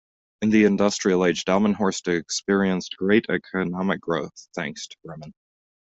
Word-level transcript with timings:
In 0.41 0.49
the 0.49 0.63
industrial 0.65 1.23
age 1.27 1.45
Delmenhorst 1.45 2.07
experienced 2.07 2.97
great 2.97 3.27
economic 3.29 4.01
growth, 4.01 4.31
thanks 4.55 4.87
to 4.87 4.97
Bremen. 5.03 5.35